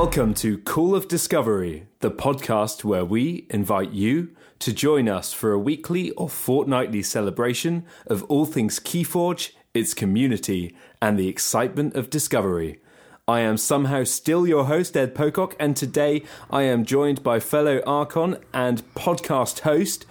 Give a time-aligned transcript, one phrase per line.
[0.00, 4.30] Welcome to Call of Discovery, the podcast where we invite you
[4.60, 10.72] to join us for a weekly or fortnightly celebration of all things Keyforge, its community,
[11.02, 12.80] and the excitement of discovery.
[13.26, 17.82] I am somehow still your host, Ed Pocock, and today I am joined by fellow
[17.84, 20.06] Archon and podcast host,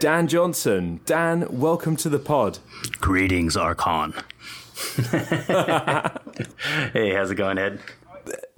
[0.00, 1.02] Dan Johnson.
[1.04, 2.58] Dan, welcome to the pod.
[3.00, 4.12] Greetings, Archon.
[6.92, 7.78] hey, how's it going, Ed?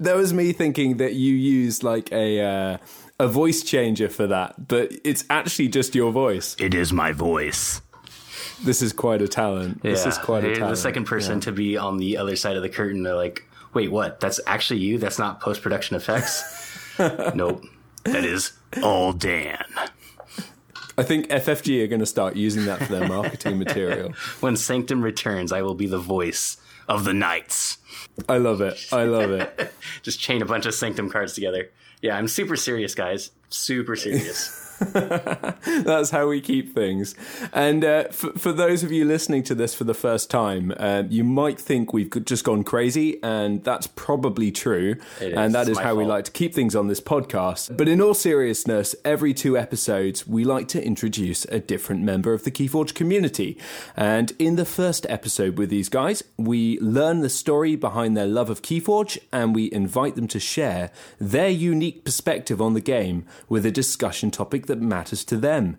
[0.02, 2.78] That was me thinking that you use like a uh,
[3.20, 6.56] a voice changer for that, but it's actually just your voice.
[6.58, 7.80] It is my voice.
[8.62, 9.80] This is quite a talent.
[9.82, 9.90] Yeah.
[9.92, 10.70] This is quite a talent.
[10.70, 11.40] The second person Yeah.
[11.40, 13.44] to be on the other side of the curtain, they're like,
[13.74, 14.20] "Wait, what?
[14.20, 14.98] That's actually you?
[14.98, 16.42] That's not post production effects?"
[17.34, 17.64] nope,
[18.04, 19.64] that is all Dan.
[20.98, 24.12] I think FFG are going to start using that for their marketing material.
[24.40, 27.78] When Sanctum returns, I will be the voice of the Knights.
[28.28, 28.78] I love it.
[28.92, 29.72] I love it.
[30.02, 31.70] Just chain a bunch of Sanctum cards together.
[32.00, 33.30] Yeah, I'm super serious, guys.
[33.48, 34.58] Super serious.
[35.84, 37.14] That's how we keep things.
[37.52, 41.04] And uh, for, for those of you listening to this for the first time, uh,
[41.08, 44.96] you might think we've just gone crazy, and that's probably true.
[45.20, 45.52] It And is.
[45.52, 47.76] that is how we like to keep things on this podcast.
[47.76, 52.44] But in all seriousness, every two episodes, we like to introduce a different member of
[52.44, 53.58] the Keyforge community.
[53.96, 58.50] And in the first episode with these guys, we learn the story behind their love
[58.50, 60.90] of Keyforge, and we invite them to share
[61.20, 65.76] their unique perspective on the game with a discussion topic that matters to them.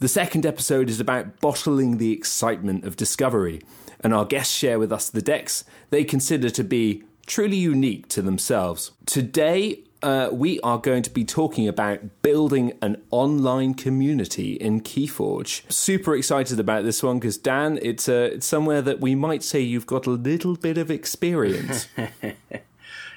[0.00, 3.62] The second episode is about bottling the excitement of discovery,
[4.00, 8.20] and our guests share with us the decks they consider to be truly unique to
[8.20, 8.90] themselves.
[9.06, 15.70] Today, uh, we are going to be talking about building an online community in Keyforge.
[15.70, 19.60] Super excited about this one because Dan, it's, uh, it's somewhere that we might say
[19.60, 21.86] you've got a little bit of experience.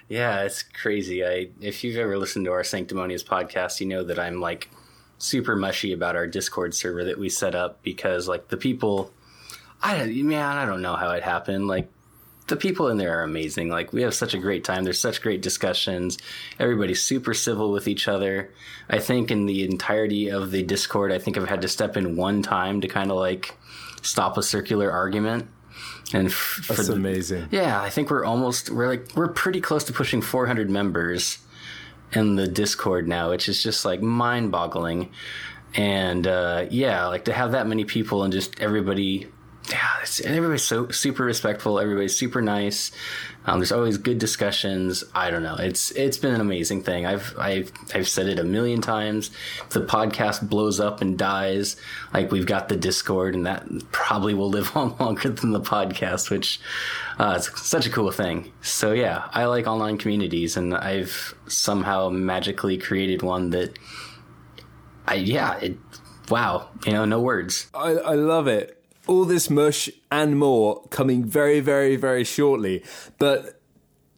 [0.07, 1.25] Yeah, it's crazy.
[1.25, 4.69] I if you've ever listened to our Sanctimonious podcast, you know that I'm like
[5.17, 9.11] super mushy about our Discord server that we set up because like the people
[9.81, 11.67] I don't man, I don't know how it happened.
[11.67, 11.89] Like
[12.47, 13.69] the people in there are amazing.
[13.69, 14.83] Like we have such a great time.
[14.83, 16.17] There's such great discussions.
[16.59, 18.51] Everybody's super civil with each other.
[18.89, 22.15] I think in the entirety of the Discord, I think I've had to step in
[22.15, 23.55] one time to kind of like
[24.01, 25.47] stop a circular argument.
[26.13, 27.47] And f- for That's the- amazing.
[27.51, 31.39] yeah, I think we're almost we're like we're pretty close to pushing 400 members
[32.15, 35.11] in the Discord now, which is just like mind-boggling.
[35.75, 39.27] And uh, yeah, like to have that many people and just everybody,
[39.69, 41.79] yeah, it's, everybody's so super respectful.
[41.79, 42.91] Everybody's super nice.
[43.45, 45.03] Um, there's always good discussions.
[45.13, 45.55] I don't know.
[45.55, 47.05] It's it's been an amazing thing.
[47.05, 49.31] I've I've I've said it a million times.
[49.61, 51.77] If the podcast blows up and dies,
[52.13, 56.29] like we've got the Discord, and that probably will live on longer than the podcast,
[56.29, 56.59] which
[57.17, 58.51] uh, it's such a cool thing.
[58.61, 63.77] So yeah, I like online communities, and I've somehow magically created one that
[65.07, 65.77] I yeah it.
[66.29, 67.67] Wow, you know, no words.
[67.73, 68.81] I, I love it.
[69.07, 72.83] All this mush and more coming very, very, very shortly.
[73.19, 73.59] But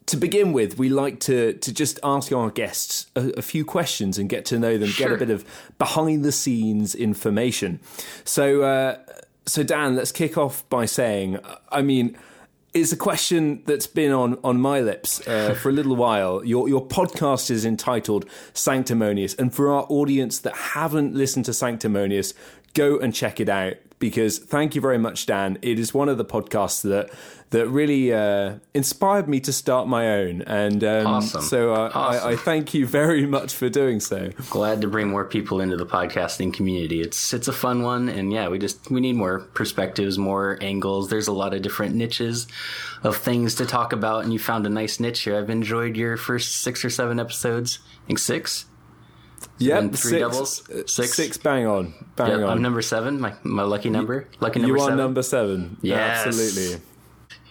[0.08, 4.18] to begin with, we like to to just ask our guests a, a few questions
[4.18, 5.44] and get to know them, get a bit of
[5.78, 7.80] behind the scenes information.
[8.24, 8.98] So, uh,
[9.46, 11.38] so Dan, let's kick off by saying,
[11.70, 12.16] I mean.
[12.74, 16.44] It's a question that's been on, on my lips uh, for a little while.
[16.44, 22.34] Your your podcast is entitled Sanctimonious, and for our audience that haven't listened to Sanctimonious,
[22.74, 25.58] go and check it out because thank you very much, Dan.
[25.62, 27.10] It is one of the podcasts that
[27.50, 31.40] that really uh, inspired me to start my own, and um, Awesome.
[31.40, 32.28] so uh, Awesome.
[32.28, 34.30] I, I thank you very much for doing so.
[34.50, 37.00] glad to bring more people into the podcasting community.
[37.00, 41.08] It's it's a fun one, and yeah, we just we need more perspectives, more angles.
[41.08, 42.46] There's a lot of different niches
[43.02, 45.36] of things to talk about, and you found a nice niche here.
[45.38, 47.78] I've enjoyed your first six or seven episodes.
[48.04, 48.66] I think six.
[49.58, 50.70] Yep, three six, doubles?
[50.70, 51.14] uh, Six?
[51.14, 52.44] Six, bang on, bang Yep, on.
[52.50, 53.20] I'm number seven.
[53.20, 54.28] My my lucky number.
[54.40, 54.96] Lucky number you are seven.
[54.98, 55.76] number seven.
[55.82, 56.26] Yes.
[56.26, 56.82] Absolutely.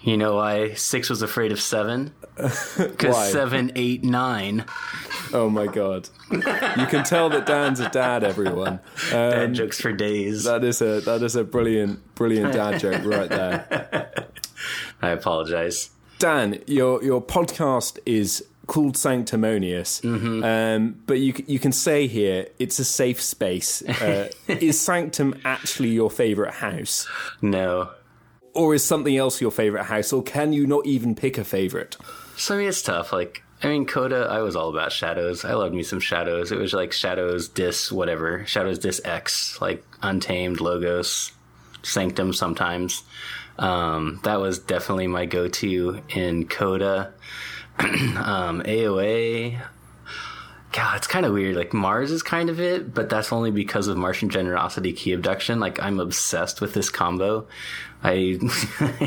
[0.03, 2.13] You know why six was afraid of seven?
[2.77, 4.63] Because seven, eight, nine.
[5.33, 6.07] Oh my god.
[6.31, 6.39] you
[6.85, 8.79] can tell that Dan's a dad, everyone.
[9.11, 10.43] Um, Bad jokes for days.
[10.43, 14.27] that is a that is a brilliant brilliant dad joke right there.
[15.01, 15.89] I apologize.
[16.19, 20.43] Dan, your your podcast is called Sanctimonious, Mm-hmm.
[20.43, 23.81] um, but you you can say here it's a safe space.
[23.81, 27.07] Uh, is Sanctum actually your favourite house,
[27.41, 27.89] No.
[28.53, 31.95] or is something else your favourite house, or can you not even pick a favourite?
[32.35, 33.11] So I mean, it's tough.
[33.13, 35.43] Like, I mean, Coda, I was all about Shadows.
[35.45, 36.51] I loved me some Shadows.
[36.51, 38.45] It was like Shadows Dis, whatever.
[38.45, 41.31] Shadows Dis X, like Untamed, Logos,
[41.83, 43.01] Sanctum sometimes.
[43.57, 47.11] Um, that was definitely my go to in Coda.
[47.79, 49.59] um, AOA.
[50.71, 51.55] God, it's kind of weird.
[51.55, 55.59] Like Mars is kind of it, but that's only because of Martian Generosity Key Abduction.
[55.59, 57.47] Like I'm obsessed with this combo.
[58.07, 58.37] I,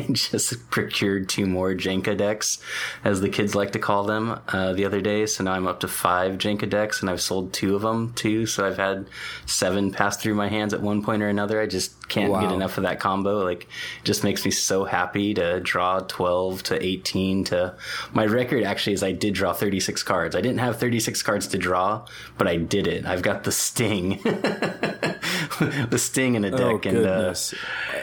[0.12, 2.62] just procured two more Jenka decks,
[3.04, 5.26] as the kids like to call them, uh, the other day.
[5.26, 8.46] So now I'm up to five Jenka decks, and I've sold two of them too.
[8.46, 9.06] So I've had
[9.46, 11.60] seven pass through my hands at one point or another.
[11.60, 12.40] I just can't Wow.
[12.42, 13.42] get enough of that combo.
[13.44, 17.74] Like, it just makes me so happy to draw 12 to 18 to.
[18.12, 20.36] My record actually is I did draw 36 cards.
[20.36, 22.04] I didn't have 36 cards to draw,
[22.36, 23.06] but I did it.
[23.06, 24.20] I've got the sting.
[25.90, 26.60] the sting in a deck.
[26.60, 27.54] Oh and, uh, goodness,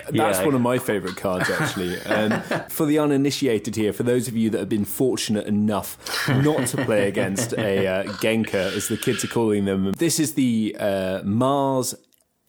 [0.10, 2.00] that's yeah, one of my favourite cards actually.
[2.02, 5.98] Um, for the uninitiated here, for those of you that have been fortunate enough
[6.28, 10.34] not to play against a uh, Genka, as the kids are calling them, this is
[10.34, 11.96] the uh, Mars.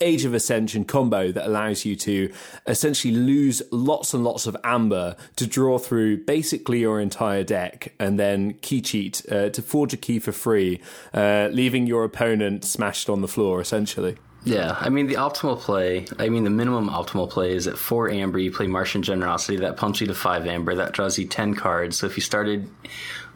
[0.00, 2.32] Age of Ascension combo that allows you to
[2.68, 8.16] essentially lose lots and lots of amber to draw through basically your entire deck and
[8.16, 10.80] then key cheat uh, to forge a key for free,
[11.12, 14.16] uh, leaving your opponent smashed on the floor essentially.
[14.48, 16.06] Yeah, I mean the optimal play.
[16.18, 18.38] I mean the minimum optimal play is at four amber.
[18.38, 19.58] You play Martian Generosity.
[19.58, 20.74] That pumps you to five amber.
[20.74, 21.98] That draws you ten cards.
[21.98, 22.70] So if you started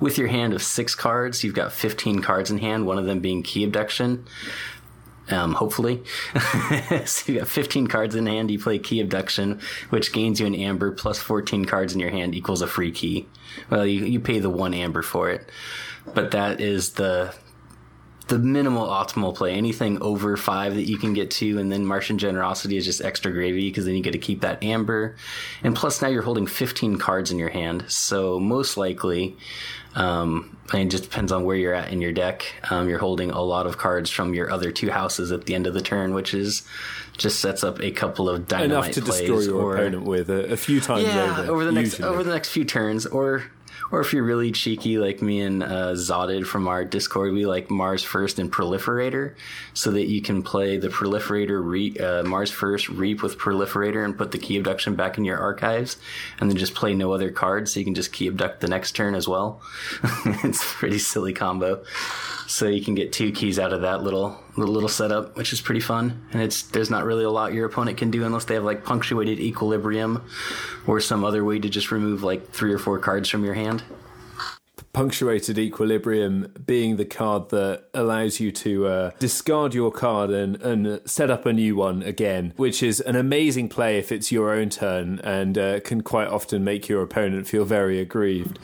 [0.00, 2.86] with your hand of six cards, you've got fifteen cards in hand.
[2.86, 4.24] One of them being Key Abduction.
[5.30, 6.02] Um, hopefully,
[7.04, 8.50] so you got 15 cards in hand.
[8.50, 9.60] You play Key Abduction,
[9.90, 13.28] which gains you an amber plus 14 cards in your hand equals a free key.
[13.70, 15.48] Well, you you pay the one amber for it,
[16.12, 17.34] but that is the
[18.32, 19.52] the minimal optimal play.
[19.52, 23.30] Anything over five that you can get to, and then Martian Generosity is just extra
[23.30, 25.16] gravy because then you get to keep that amber.
[25.62, 27.84] And plus, now you're holding 15 cards in your hand.
[27.88, 29.36] So, most likely,
[29.94, 32.54] um, mean, it just depends on where you're at in your deck.
[32.70, 35.66] Um, you're holding a lot of cards from your other two houses at the end
[35.66, 36.62] of the turn, which is
[37.18, 40.30] just sets up a couple of dynamite enough to plays destroy your or, opponent with
[40.30, 41.66] a, a few times yeah, over.
[41.66, 43.44] the next over the next few turns, or
[43.92, 47.70] or if you're really cheeky like me and uh, Zotted from our Discord, we like
[47.70, 49.34] Mars first and Proliferator,
[49.74, 54.16] so that you can play the Proliferator re- uh, Mars first Reap with Proliferator and
[54.16, 55.98] put the Key Abduction back in your archives,
[56.40, 58.92] and then just play no other cards, so you can just Key Abduct the next
[58.92, 59.60] turn as well.
[60.42, 61.84] it's a pretty silly combo.
[62.46, 65.80] So you can get two keys out of that little little, setup, which is pretty
[65.80, 66.26] fun.
[66.32, 68.84] And it's there's not really a lot your opponent can do unless they have like
[68.84, 70.22] punctuated equilibrium
[70.86, 73.82] or some other way to just remove like three or four cards from your hand.
[74.92, 81.00] Punctuated equilibrium being the card that allows you to uh, discard your card and, and
[81.08, 84.68] set up a new one again, which is an amazing play if it's your own
[84.68, 88.60] turn and uh, can quite often make your opponent feel very aggrieved.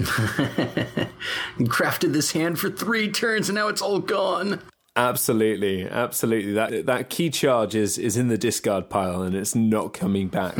[1.60, 4.60] Crafted this hand for three turns and now it's all gone.
[4.98, 6.52] Absolutely, absolutely.
[6.54, 10.56] That that key charge is is in the discard pile and it's not coming back.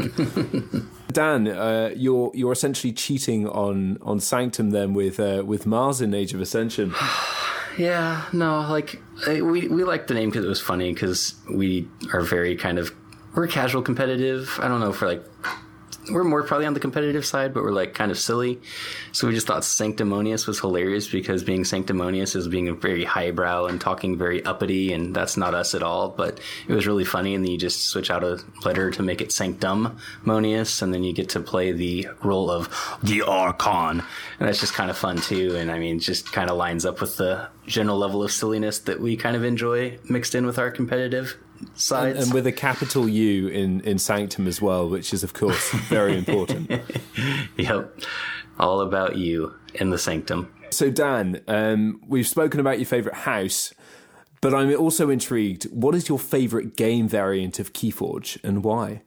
[1.12, 6.14] Dan, uh, you're you're essentially cheating on on Sanctum then with uh, with Mars in
[6.14, 6.94] Age of Ascension.
[7.76, 12.22] Yeah, no, like we we like the name because it was funny because we are
[12.22, 12.92] very kind of
[13.36, 14.58] we're casual competitive.
[14.60, 15.24] I don't know if we're like
[16.10, 18.60] we're more probably on the competitive side, but we're like kind of silly.
[19.12, 23.80] So we just thought sanctimonious was hilarious because being sanctimonious is being very highbrow and
[23.80, 26.08] talking very uppity, and that's not us at all.
[26.08, 29.20] But it was really funny, and then you just switch out a letter to make
[29.20, 34.02] it sanctumonious, and then you get to play the role of the Archon,
[34.38, 35.56] and that's just kind of fun too.
[35.56, 39.00] And I mean, just kind of lines up with the general level of silliness that
[39.00, 41.36] we kind of enjoy mixed in with our competitive
[41.74, 42.22] sides.
[42.24, 46.16] and with a capital U in, in Sanctum as well, which is of course very
[46.16, 46.70] important.
[47.56, 48.00] Yep.
[48.58, 50.52] All about you in the sanctum.
[50.70, 53.74] so Dan, um, we've spoken about your favourite house,
[54.40, 55.64] but I'm also intrigued.
[55.64, 59.02] What is your favourite game variant of Keyforge and why?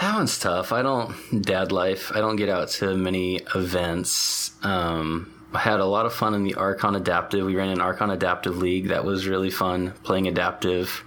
[0.00, 0.72] That one's tough.
[0.72, 2.10] I don't dad life.
[2.14, 4.52] I don't get out to many events.
[4.64, 7.44] Um, I had a lot of fun in the Archon Adaptive.
[7.44, 8.88] We ran an Archon Adaptive League.
[8.88, 11.04] That was really fun playing Adaptive.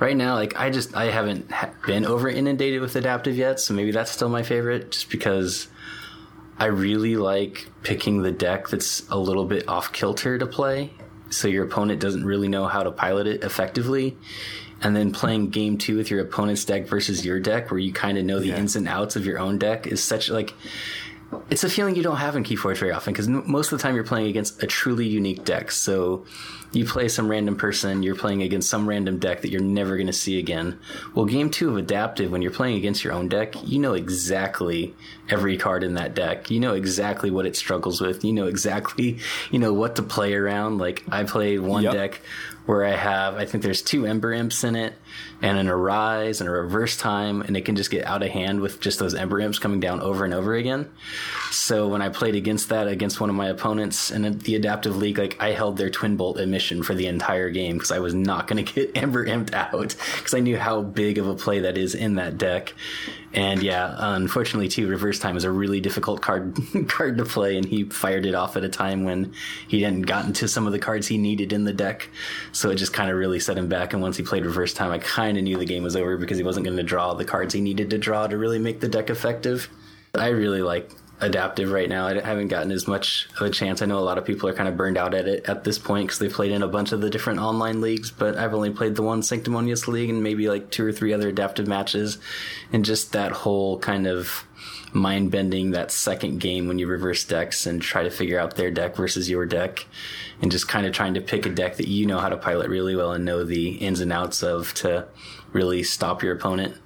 [0.00, 1.50] Right now, like I just I haven't
[1.84, 5.66] been over inundated with Adaptive yet, so maybe that's still my favorite, just because
[6.56, 10.92] I really like picking the deck that's a little bit off kilter to play,
[11.30, 14.16] so your opponent doesn't really know how to pilot it effectively.
[14.80, 18.16] And then playing game two with your opponent's deck versus your deck, where you kind
[18.16, 18.58] of know the yeah.
[18.58, 20.54] ins and outs of your own deck, is such like
[21.50, 23.94] it's a feeling you don't have in Keyforge very often because most of the time
[23.94, 25.70] you're playing against a truly unique deck.
[25.70, 26.24] So
[26.72, 30.06] you play some random person, you're playing against some random deck that you're never going
[30.06, 30.78] to see again.
[31.14, 34.94] Well, game two of Adaptive, when you're playing against your own deck, you know exactly
[35.28, 36.50] every card in that deck.
[36.50, 38.24] You know exactly what it struggles with.
[38.24, 39.18] You know exactly,
[39.50, 40.78] you know, what to play around.
[40.78, 41.92] Like I play one yep.
[41.92, 42.20] deck
[42.66, 44.94] where I have, I think there's two Ember Imps in it
[45.40, 48.60] and an Arise and a Reverse Time, and it can just get out of hand
[48.60, 50.90] with just those Ember Imps coming down over and over again.
[51.50, 55.18] So when I played against that, against one of my opponents in the Adaptive League,
[55.18, 58.48] like I held their Twin Bolt emission for the entire game because I was not
[58.48, 61.78] going to get Ember Imped out because I knew how big of a play that
[61.78, 62.74] is in that deck.
[63.34, 67.66] And yeah, unfortunately, too, reverse time is a really difficult card card to play, and
[67.66, 69.34] he fired it off at a time when
[69.68, 72.08] he hadn't gotten to some of the cards he needed in the deck.
[72.52, 73.92] So it just kind of really set him back.
[73.92, 76.38] And once he played reverse time, I kind of knew the game was over because
[76.38, 78.88] he wasn't going to draw the cards he needed to draw to really make the
[78.88, 79.68] deck effective.
[80.14, 82.06] I really like adaptive right now.
[82.06, 83.82] I haven't gotten as much of a chance.
[83.82, 85.78] I know a lot of people are kind of burned out at it at this
[85.78, 88.70] point because they've played in a bunch of the different online leagues, but I've only
[88.70, 92.18] played the one Sanctimonious League and maybe like two or three other adaptive matches.
[92.72, 94.44] And just that whole kind of
[94.92, 98.70] mind bending, that second game when you reverse decks and try to figure out their
[98.70, 99.86] deck versus your deck
[100.40, 102.68] and just kind of trying to pick a deck that you know how to pilot
[102.68, 105.06] really well and know the ins and outs of to
[105.52, 106.76] really stop your opponent.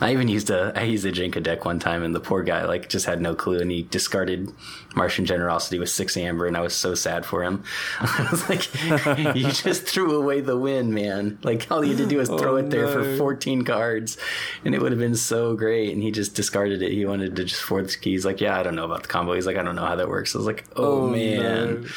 [0.00, 2.64] I even used a I used a Jenka deck one time, and the poor guy
[2.64, 4.50] like just had no clue, and he discarded
[4.94, 7.64] Martian Generosity with six amber, and I was so sad for him.
[8.00, 11.38] I was like, "You just threw away the win, man!
[11.42, 12.92] Like all you had to do was throw oh, it there no.
[12.92, 14.16] for fourteen cards,
[14.64, 16.92] and it would have been so great." And he just discarded it.
[16.92, 18.24] He wanted to just force keys.
[18.24, 19.34] Like, yeah, I don't know about the combo.
[19.34, 20.34] He's like, I don't know how that works.
[20.34, 21.82] I was like, oh, oh man.
[21.82, 21.88] No.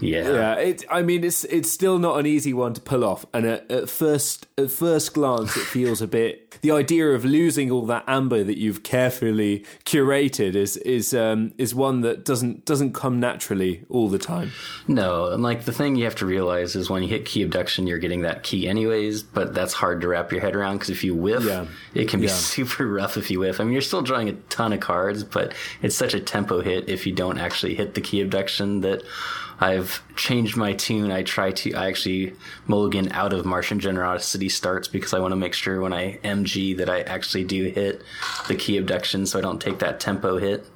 [0.00, 0.54] Yeah, yeah.
[0.54, 3.70] It, I mean, it's it's still not an easy one to pull off, and at,
[3.70, 6.58] at first at first glance, it feels a bit.
[6.62, 11.74] The idea of losing all that amber that you've carefully curated is is um, is
[11.74, 14.52] one that doesn't doesn't come naturally all the time.
[14.88, 17.86] No, and like the thing you have to realize is when you hit key abduction,
[17.86, 21.04] you're getting that key anyways, but that's hard to wrap your head around because if
[21.04, 21.66] you whiff, yeah.
[21.94, 22.32] it can be yeah.
[22.34, 23.60] super rough if you whiff.
[23.60, 25.52] I mean, you're still drawing a ton of cards, but
[25.82, 29.02] it's such a tempo hit if you don't actually hit the key abduction that
[29.60, 31.12] I've changed my tune.
[31.12, 32.34] I try to, I actually
[32.66, 36.76] mulligan out of Martian Generosity starts because I want to make sure when I MG
[36.78, 38.02] that I actually do hit
[38.48, 40.66] the key abduction so I don't take that tempo hit.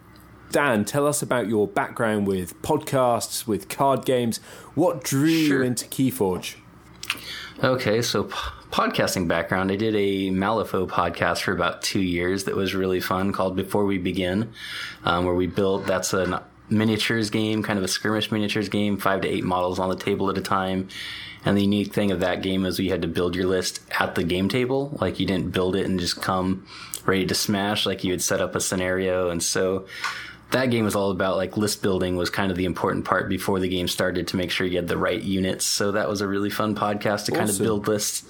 [0.51, 4.39] Dan, tell us about your background with podcasts, with card games.
[4.75, 5.59] What drew sure.
[5.59, 6.57] you into Keyforge?
[7.63, 8.35] Okay, so p-
[8.71, 9.73] podcasting background.
[9.73, 13.85] I did a Malifaux podcast for about two years that was really fun called Before
[13.85, 14.53] We Begin,
[15.05, 16.39] um, where we built, that's an
[16.69, 20.31] miniatures game, kind of a skirmish miniatures game, five to eight models on the table
[20.31, 20.89] at a time.
[21.45, 24.15] And the unique thing of that game is we had to build your list at
[24.15, 24.97] the game table.
[25.01, 26.67] Like you didn't build it and just come
[27.05, 27.85] ready to smash.
[27.85, 29.29] Like you would set up a scenario.
[29.29, 29.87] And so
[30.55, 33.59] that game was all about like list building was kind of the important part before
[33.59, 35.67] the game started to make sure you had the right units.
[35.67, 37.35] So that was a really fun podcast to awesome.
[37.35, 38.25] kind of build lists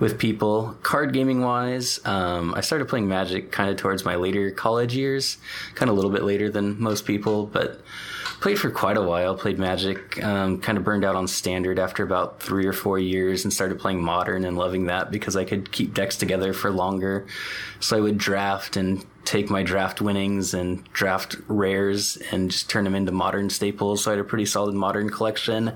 [0.00, 0.76] with people.
[0.82, 5.38] Card gaming wise, um, I started playing Magic kind of towards my later college years,
[5.76, 7.80] kind of a little bit later than most people, but
[8.40, 9.36] played for quite a while.
[9.36, 13.44] Played Magic, um, kind of burned out on Standard after about three or four years,
[13.44, 17.28] and started playing Modern and loving that because I could keep decks together for longer.
[17.78, 22.84] So I would draft and take my draft winnings and draft rares and just turn
[22.84, 24.02] them into modern staples.
[24.02, 25.68] So I had a pretty solid modern collection.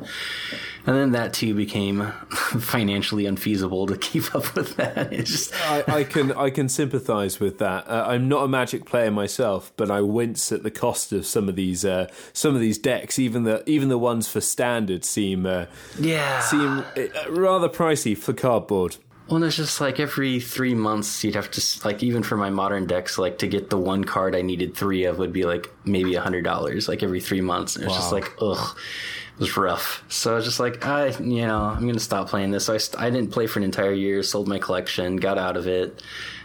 [0.86, 5.12] And then that too became financially unfeasible to keep up with that.
[5.12, 7.86] It's just I, I can I can sympathise with that.
[7.86, 11.48] Uh, I'm not a Magic player myself, but I wince at the cost of some
[11.48, 13.18] of these uh, some of these decks.
[13.18, 15.66] Even the even the ones for standard seem uh,
[15.98, 18.96] yeah seem uh, rather pricey for cardboard.
[19.32, 22.84] Well, it's just like every three months you'd have to like even for my modern
[22.84, 26.14] decks, like to get the one card I needed three of would be like maybe
[26.16, 27.74] a hundred dollars, like every three months.
[27.74, 27.98] And it's wow.
[27.98, 30.04] just like ugh, it was rough.
[30.10, 32.66] So I was just like, I you know I'm gonna stop playing this.
[32.66, 35.56] So I st- I didn't play for an entire year, sold my collection, got out
[35.56, 36.02] of it,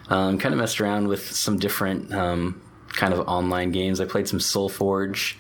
[0.08, 2.62] um, kind of messed around with some different um,
[2.94, 4.00] kind of online games.
[4.00, 5.36] I played some SolForge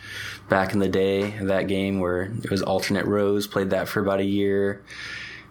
[0.50, 1.30] back in the day.
[1.40, 3.48] That game where it was alternate rows.
[3.48, 4.84] Played that for about a year.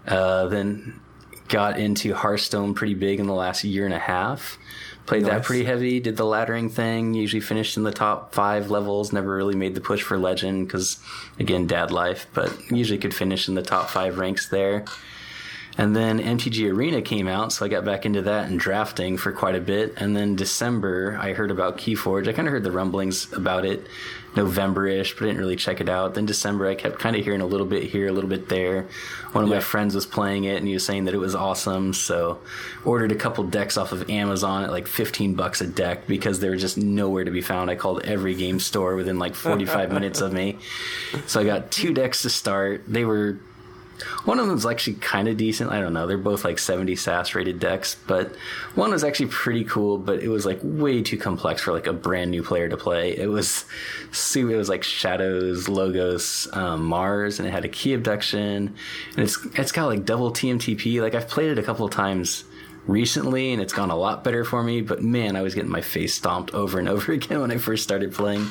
[0.06, 1.00] Uh, then
[1.48, 4.58] got into Hearthstone pretty big in the last year and a half.
[5.06, 6.00] Played that pretty heavy.
[6.00, 7.14] Did the laddering thing.
[7.14, 9.12] Usually finished in the top five levels.
[9.12, 10.98] Never really made the push for legend because,
[11.38, 12.26] again, dad life.
[12.34, 14.84] But usually could finish in the top five ranks there.
[15.78, 19.30] And then MTG Arena came out, so I got back into that and drafting for
[19.30, 19.92] quite a bit.
[19.98, 22.26] And then December, I heard about Keyforge.
[22.26, 23.86] I kind of heard the rumblings about it
[24.36, 26.14] November-ish, but I didn't really check it out.
[26.14, 28.86] Then December, I kept kind of hearing a little bit here, a little bit there.
[29.32, 29.56] One of Yeah.
[29.56, 31.92] my friends was playing it, and he was saying that it was awesome.
[31.92, 32.38] So
[32.84, 36.48] ordered a couple decks off of Amazon at like 15 bucks a deck because they
[36.48, 37.70] were just nowhere to be found.
[37.70, 40.58] I called every game store within like 45 minutes of me.
[41.26, 42.84] So I got two decks to start.
[42.86, 43.38] They were
[44.24, 45.70] one of them was actually kind of decent.
[45.70, 46.06] I don't know.
[46.06, 48.34] They're both like 70 SAS rated decks, but
[48.74, 51.92] one was actually pretty cool, but it was like way too complex for like a
[51.92, 53.16] brand new player to play.
[53.16, 53.64] It was,
[54.12, 58.74] see, it was like Shadows, Logos, um, Mars, and it had a key abduction,
[59.16, 61.00] and it's it's got like double TMTP.
[61.00, 62.44] Like I've played it a couple of times
[62.86, 64.80] recently, and it's gone a lot better for me.
[64.80, 67.82] But man, I was getting my face stomped over and over again when I first
[67.82, 68.46] started playing.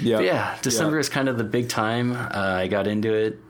[0.00, 0.16] Yeah.
[0.16, 2.12] But yeah, December is kind of the big time.
[2.12, 3.40] Uh, I got into it,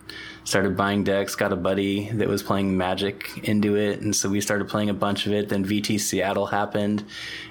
[0.46, 4.40] started buying decks, got a buddy that was playing Magic into it, and so we
[4.40, 5.48] started playing a bunch of it.
[5.48, 7.04] Then VT Seattle happened,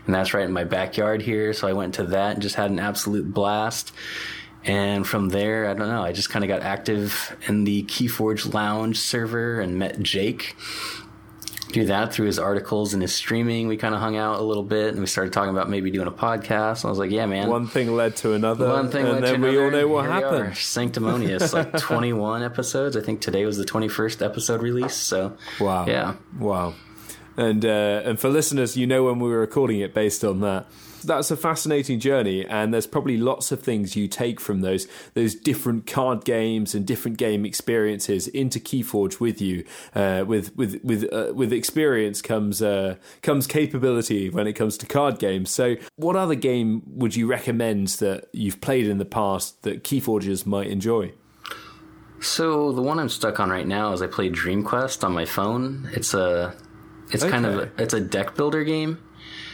[0.05, 2.71] and that's right in my backyard here, so I went to that and just had
[2.71, 3.91] an absolute blast.
[4.63, 8.51] And from there, I don't know, I just kind of got active in the Keyforge
[8.53, 10.55] Lounge server and met Jake
[11.75, 13.67] do that through his articles and his streaming.
[13.67, 16.08] We kind of hung out a little bit and we started talking about maybe doing
[16.08, 16.86] a podcast.
[16.86, 17.50] I was like, yeah, man.
[17.50, 19.88] One thing led to another, One thing and led then to we all another, know
[19.89, 20.58] what happened.
[20.58, 22.96] Sanctimonious, like 21 episodes.
[22.96, 24.96] I think today was the 21st episode release.
[24.96, 25.86] So, Wow.
[25.86, 26.15] Yeah.
[26.39, 26.74] Wow.
[27.38, 30.67] And uh, and for listeners, you know when we were recording it based on that.
[31.05, 35.35] That's a fascinating journey, and there's probably lots of things you take from those those
[35.35, 39.65] different card games and different game experiences into KeyForge with you.
[39.93, 44.85] Uh, with with with uh, with experience comes uh, comes capability when it comes to
[44.85, 45.51] card games.
[45.51, 50.45] So, what other game would you recommend that you've played in the past that KeyForgers
[50.45, 51.13] might enjoy?
[52.21, 55.25] So the one I'm stuck on right now is I play Dream Quest on my
[55.25, 55.89] phone.
[55.93, 56.55] It's a,
[57.12, 58.97] it's kind of, a, it's a deck builder game.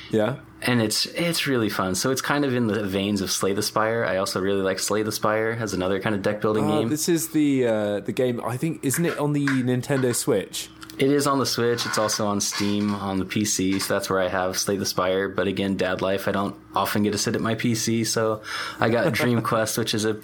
[0.10, 0.38] Yeah.
[0.64, 1.96] And it's it's really fun.
[1.96, 4.06] So it's kind of in the veins of Slay the Spire.
[4.06, 6.90] I also really like Slay the Spire as another kind of deck building Uh, game.
[6.90, 8.42] this is the uh, the game.
[8.46, 10.70] I think isn't it on the Nintendo Switch?
[11.00, 11.86] It is on the Switch.
[11.88, 13.82] It's also on Steam on the PC.
[13.82, 15.30] So that's where I have Slay the Spire.
[15.30, 18.06] But again, dad life, I don't often get to sit at my PC.
[18.06, 18.42] So
[18.80, 20.20] I got Dream Quest, which is a,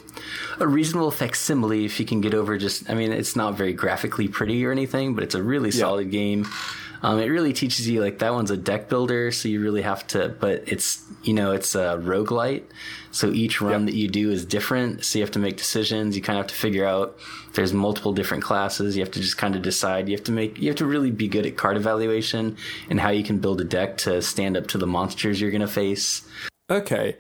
[0.60, 4.28] a reasonable facsimile if you can get over just, I mean, it's not very graphically
[4.28, 6.46] pretty or anything, but it's a really solid game.
[7.02, 9.32] Um, it really teaches you, like, that one's a deck builder.
[9.32, 12.64] So you really have to, but it's, you know, it's a roguelite.
[13.12, 13.92] So each run Yep.
[13.92, 15.04] that you do is different.
[15.06, 16.16] So you have to make decisions.
[16.16, 17.18] You kind of have to figure out
[17.54, 18.96] there's multiple different classes.
[18.96, 20.08] You have to just kind of decide.
[20.10, 22.58] You have to make, you have to really be good at card evaluation
[22.90, 25.62] and how you can build a deck to stand up to the monsters you're going
[25.62, 26.22] to face.
[26.70, 27.16] Okay.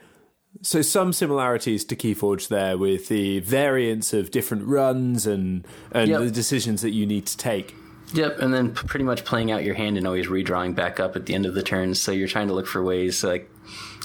[0.63, 6.19] So some similarities to Keyforge there with the variance of different runs and and Yep.
[6.21, 7.75] the decisions that you need to take.
[8.13, 11.25] Yep, and then pretty much playing out your hand and always redrawing back up at
[11.25, 11.93] the end of the turn.
[11.93, 13.49] So you're trying to look for ways like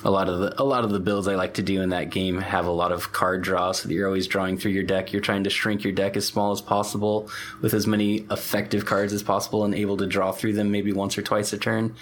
[0.04, 2.10] a lot of the a lot of the builds I like to do in that
[2.10, 5.12] game have a lot of card draw, so that you're always drawing through your deck.
[5.12, 9.12] You're trying to shrink your deck as small as possible with as many effective cards
[9.12, 11.94] as possible, and able to draw through them maybe once or twice a turn.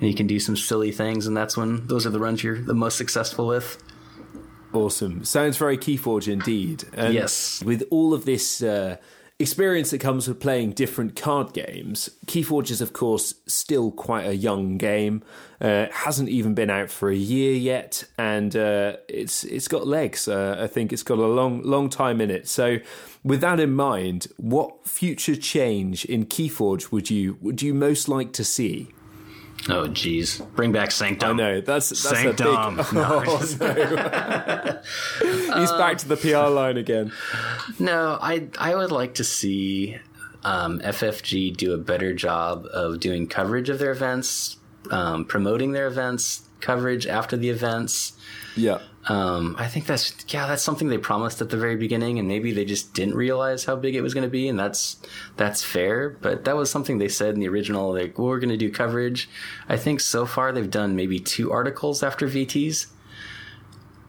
[0.00, 2.60] And you can do some silly things, and that's when those are the runs you're
[2.60, 3.82] the most successful with.
[4.72, 5.22] Awesome.
[5.22, 6.84] Sounds very Keyforge indeed.
[6.94, 7.62] And Yes.
[7.62, 8.96] With all of this uh,
[9.42, 14.34] experience that comes with playing different card games, Keyforge is, of course, still quite a
[14.34, 15.22] young game.
[15.60, 20.26] Uh, hasn't even been out for a year yet, and uh, it's it's got legs.
[20.26, 22.48] Uh, I think it's got a long long time in it.
[22.48, 22.78] So,
[23.22, 28.32] with that in mind, what future change in Keyforge would you would you most like
[28.32, 28.88] to see?
[29.68, 31.30] Oh, geez, bring back Sanctum.
[31.30, 32.76] I know that's that's Sanctum.
[32.76, 32.86] big.
[32.92, 34.80] No, Oh, no.
[35.60, 37.12] He's back to the PR line again.
[37.78, 39.98] No, I I would like to see
[40.44, 44.56] um, FFG do a better job of doing coverage of their events,
[44.90, 48.14] um, promoting their events, coverage after the events.
[48.56, 48.80] Yeah.
[49.08, 52.52] Um, I think that's yeah, that's something they promised at the very beginning, and maybe
[52.52, 54.96] they just didn't realize how big it was going to be, and that's
[55.36, 56.10] that's fair.
[56.10, 58.70] But that was something they said in the original, like well, we're going to do
[58.70, 59.28] coverage.
[59.68, 62.86] I think so far they've done maybe two articles after VTs.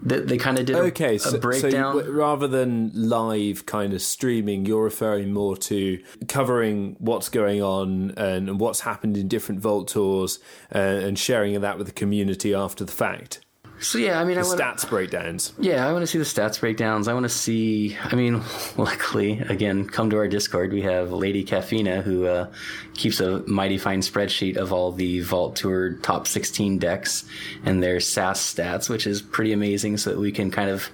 [0.06, 1.95] They, they kind of did Okay, a so, so breakdown.
[1.95, 8.12] you- rather than live kind of streaming, you're referring more to covering what's going on
[8.12, 10.39] and what's happened in different Vault tours
[10.75, 13.39] uh, and sharing that with the community after the fact.
[13.84, 15.52] So yeah, I mean, the I wanna, stats breakdowns.
[15.60, 17.10] Yeah, I want to see the stats breakdowns.
[17.10, 17.98] I want to see.
[18.02, 18.41] I mean,
[18.78, 20.72] luckily, again, come to our Discord.
[20.72, 22.50] We have Lady Caffeina who uh,
[22.93, 27.26] keeps a mighty fine spreadsheet of all the Vault Tour top 16 decks
[27.65, 29.98] and their SAS stats, which is pretty amazing.
[29.98, 30.89] So that we can kind of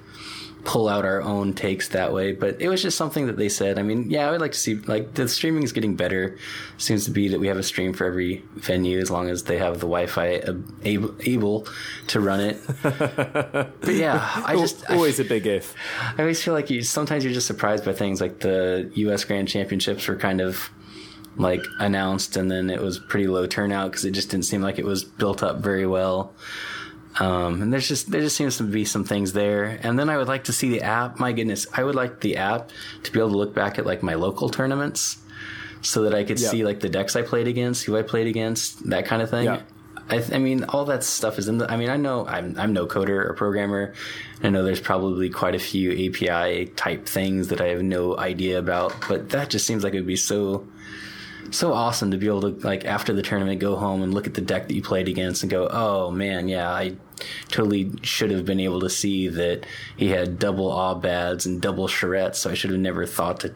[0.64, 2.32] pull out our own takes that way.
[2.32, 3.80] But it was just something that they said.
[3.80, 6.38] I mean, yeah, I would like to see like the streaming is getting better.
[6.78, 9.58] Seems to be that we have a stream for every venue as long as they
[9.58, 10.42] have the Wi-Fi
[10.84, 11.68] able, able
[12.08, 12.62] to run it.
[12.84, 15.74] but yeah, I just always I, a big if.
[16.18, 19.24] I always feel like you sometimes you're just surprised by things like the U.S.
[19.24, 20.70] Grand Championships were kind of
[21.38, 24.78] like announced and then it was pretty low turnout because it just didn't seem like
[24.78, 26.34] it was built up very well.
[27.18, 29.80] Um, and there's just there just seems to be some things there.
[29.82, 31.20] And then I would like to see the app.
[31.20, 32.70] My goodness, I would like the app
[33.04, 35.18] to be able to look back at like my local tournaments,
[35.82, 38.90] so that I could see like the decks I played against, who I played against,
[38.90, 39.46] that kind of thing.
[39.46, 39.62] Yeah.
[40.10, 41.72] I, I, mean, all that stuff is in the.
[41.72, 43.94] I mean, I know I'm I'm no coder or programmer.
[44.42, 48.58] I know there's probably quite a few API type things that I have no idea
[48.58, 50.68] about, but that just seems like it would be so
[51.52, 54.34] so awesome to be able to like after the tournament go home and look at
[54.34, 56.96] the deck that you played against and go, oh man, yeah, I
[57.50, 59.66] totally should have been able to see that
[59.98, 63.50] he had double Abads and double Charrettes, so I should have never thought to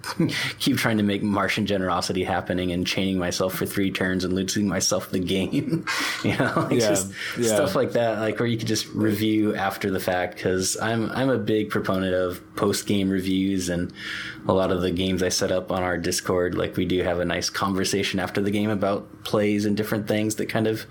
[0.60, 4.68] keep trying to make Martian generosity happening and chaining myself for three turns and losing
[4.68, 5.86] myself the game.
[6.24, 7.56] you know, yeah, just yeah.
[7.56, 10.36] stuff like that, like where you could just review after the fact.
[10.36, 13.92] Because I'm I'm a big proponent of post game reviews and
[14.48, 17.20] a lot of the games I set up on our Discord, like we do have
[17.20, 20.86] a nice conversation after the game about plays and different things that kind of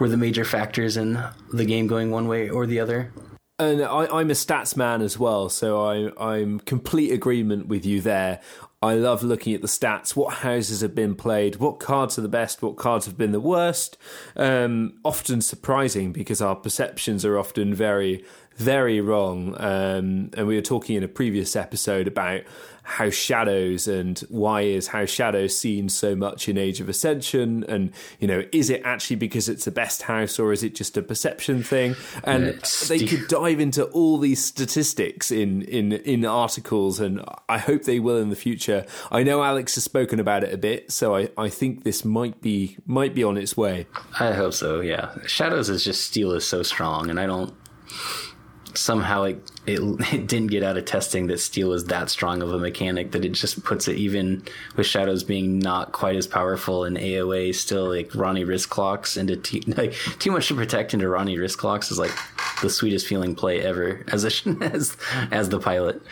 [0.00, 3.12] were the major factors in the game going one way or the other.
[3.60, 8.00] And I, am a stats man as well, so I, I'm complete agreement with you
[8.00, 8.40] there.
[8.82, 12.28] I love looking at the stats, what houses have been played, what cards are the
[12.28, 13.98] best, what cards have been the worst.
[14.36, 18.24] Um, often surprising because our perceptions are often very,
[18.56, 19.54] very wrong.
[19.58, 22.40] Um, and we were talking in a previous episode about
[22.82, 27.64] House Shadows and why is House Shadows seen so much in Age of Ascension?
[27.68, 30.96] And you know is it actually because it's the best house or is it just
[30.96, 31.94] a perception thing?
[32.24, 37.84] And they could dive into all these statistics in in in articles and I hope
[37.84, 38.69] they will in the future
[39.10, 42.40] I know Alex has spoken about it a bit so I I think this might
[42.40, 43.86] be might be on its way.
[44.18, 45.14] I hope so yeah.
[45.26, 47.54] Shadows is just steel is so strong and I don't
[48.74, 49.80] somehow it, it,
[50.12, 53.24] it didn't get out of testing that steel is that strong of a mechanic that
[53.24, 54.42] it just puts it even
[54.76, 59.60] with shadows being not quite as powerful in AOA still like Ronnie Wristclocks into t-
[59.66, 62.12] like too much to protect into Ronnie Wristclocks is like
[62.62, 64.96] the sweetest feeling play ever as a, as
[65.30, 66.02] as the pilot.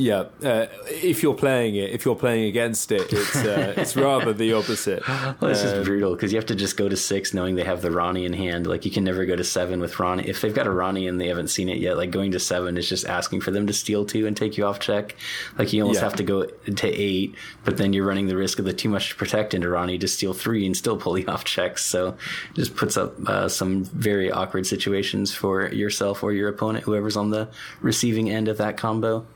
[0.00, 4.32] Yeah, uh, if you're playing it, if you're playing against it, it's uh, it's rather
[4.32, 5.06] the opposite.
[5.06, 7.64] Well, it's um, just brutal because you have to just go to six knowing they
[7.64, 8.66] have the Ronnie in hand.
[8.66, 11.20] Like you can never go to seven with Ronnie if they've got a Ronnie and
[11.20, 11.98] they haven't seen it yet.
[11.98, 14.64] Like going to seven is just asking for them to steal two and take you
[14.64, 15.16] off check.
[15.58, 16.04] Like you almost yeah.
[16.04, 17.34] have to go to eight,
[17.66, 20.08] but then you're running the risk of the too much to protect into Ronnie to
[20.08, 21.84] steal three and still pull you off checks.
[21.84, 26.84] So it just puts up uh, some very awkward situations for yourself or your opponent,
[26.84, 27.50] whoever's on the
[27.82, 29.26] receiving end of that combo.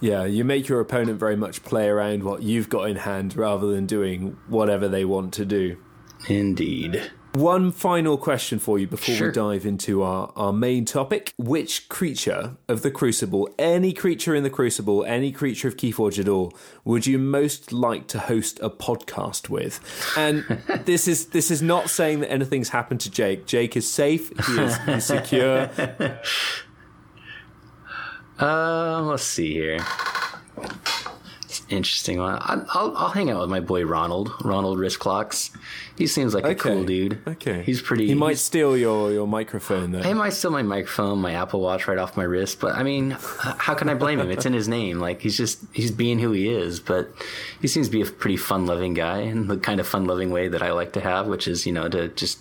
[0.00, 3.66] Yeah, you make your opponent very much play around what you've got in hand rather
[3.66, 5.78] than doing whatever they want to do.
[6.28, 7.10] Indeed.
[7.34, 9.28] One final question for you before sure.
[9.28, 11.32] we dive into our, our main topic.
[11.36, 16.26] Which creature of the Crucible, any creature in the Crucible, any creature of Keyforge at
[16.26, 19.78] all, would you most like to host a podcast with?
[20.16, 20.44] And
[20.84, 23.46] this is this is not saying that anything's happened to Jake.
[23.46, 25.70] Jake is safe, he is secure.
[28.40, 29.78] Uh, let's see here.
[31.70, 32.38] Interesting one.
[32.40, 34.32] I, will I'll hang out with my boy Ronald.
[34.42, 35.50] Ronald Wrist Clocks.
[35.98, 37.20] He seems like a cool dude.
[37.26, 37.62] Okay.
[37.62, 38.06] He's pretty.
[38.06, 40.02] He might steal your, your microphone though.
[40.02, 42.58] He might steal my microphone, my Apple Watch right off my wrist.
[42.58, 44.30] But I mean, how can I blame him?
[44.30, 44.98] It's in his name.
[44.98, 46.80] Like he's just he's being who he is.
[46.80, 47.10] But
[47.60, 50.30] he seems to be a pretty fun loving guy in the kind of fun loving
[50.30, 52.38] way that I like to have, which is you know to just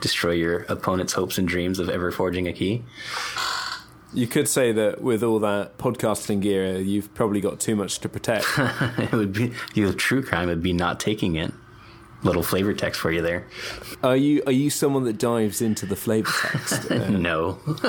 [0.00, 2.84] destroy your opponent's hopes and dreams of ever forging a key.
[4.14, 8.08] You could say that with all that podcasting gear, you've probably got too much to
[8.08, 8.46] protect.
[8.98, 11.52] it would be the true crime would be not taking it
[12.22, 13.46] little flavor text for you there.
[14.02, 16.86] Are you are you someone that dives into the flavor text?
[16.98, 17.58] Uh, no.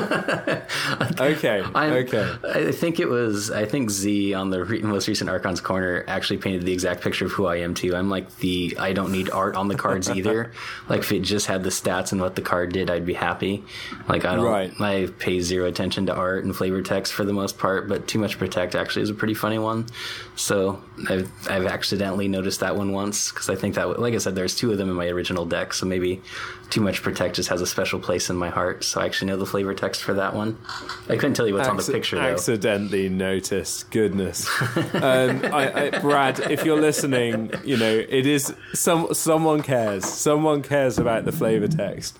[1.19, 1.63] okay.
[1.73, 2.35] I'm, okay.
[2.43, 3.49] I think it was.
[3.49, 7.25] I think Z on the re- most recent Archon's Corner actually painted the exact picture
[7.25, 7.95] of who I am too.
[7.95, 10.51] I'm like the I don't need art on the cards either.
[10.89, 13.63] like if it just had the stats and what the card did, I'd be happy.
[14.07, 14.45] Like I don't.
[14.45, 14.73] Right.
[14.81, 18.19] I pay zero attention to art and flavor text for the most part, but too
[18.19, 19.87] much protect actually is a pretty funny one.
[20.35, 24.35] So I've I've accidentally noticed that one once because I think that like I said,
[24.35, 26.21] there's two of them in my original deck, so maybe
[26.69, 28.83] Too Much Protect just has a special place in my heart.
[28.83, 30.57] So I actually know the flavor text for that one.
[31.07, 32.23] I couldn't tell you what's on the picture though.
[32.23, 33.89] Accidentally noticed.
[33.91, 34.47] Goodness,
[34.93, 40.05] um, I, I, Brad, if you're listening, you know it is some someone cares.
[40.05, 42.17] Someone cares about the flavor text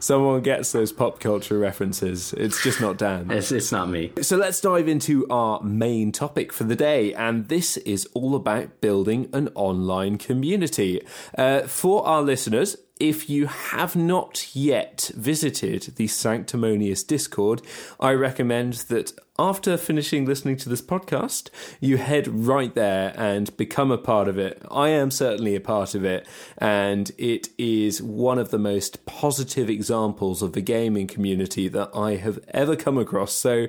[0.00, 2.32] someone gets those pop culture references.
[2.34, 3.30] It's just not Dan.
[3.38, 4.12] It's, it's not me.
[4.20, 7.14] So let's dive into our main topic for the day.
[7.14, 11.00] And this is all about building an online community.
[11.36, 17.62] Uh, for our listeners, if you have not yet visited the Sanctimonious Discord,
[18.00, 21.48] I recommend that after finishing listening to this podcast,
[21.80, 24.60] you head right there and become a part of it.
[24.70, 26.26] I am certainly a part of it,
[26.58, 32.16] and it is one of the most positive examples of the gaming community that I
[32.16, 33.32] have ever come across.
[33.32, 33.68] So,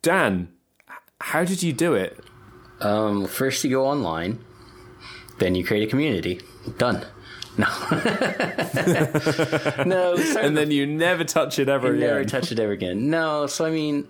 [0.00, 0.48] Dan,
[1.20, 2.18] how did you do it?
[2.80, 4.42] Um, first, you go online,
[5.38, 6.40] then you create a community.
[6.78, 7.04] Done.
[7.58, 7.66] No.
[9.84, 10.14] no.
[10.38, 12.00] And then you never touch it ever again.
[12.00, 13.10] Never touch it ever again.
[13.10, 13.46] No.
[13.46, 14.08] So, I mean,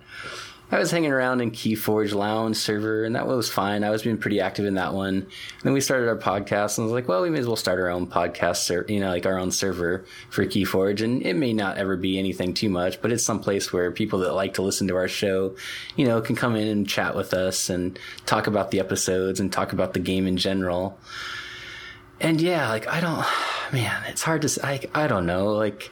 [0.71, 3.83] I was hanging around in Keyforge Lounge server, and that was fine.
[3.83, 5.15] I was being pretty active in that one.
[5.15, 5.27] And
[5.63, 7.79] then we started our podcast, and I was like, well, we may as well start
[7.79, 11.03] our own podcast, ser- you know, like our own server for Keyforge.
[11.03, 14.19] And it may not ever be anything too much, but it's some place where people
[14.19, 15.55] that like to listen to our show,
[15.97, 19.51] you know, can come in and chat with us and talk about the episodes and
[19.51, 20.97] talk about the game in general
[22.21, 23.25] and yeah, like I don't,
[23.73, 24.65] man, it's hard to.
[24.65, 25.47] I I don't know.
[25.47, 25.91] Like,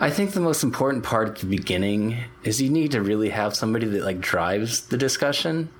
[0.00, 3.54] I think the most important part at the beginning is you need to really have
[3.54, 5.70] somebody that like drives the discussion.